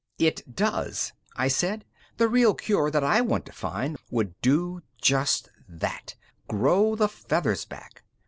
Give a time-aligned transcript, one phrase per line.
[0.17, 1.85] "It does," I said.
[2.17, 6.15] "The real cure that I want to find would do just that
[6.47, 8.01] 'grow the feathers back'.